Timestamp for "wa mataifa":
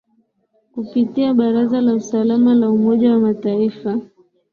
3.11-3.99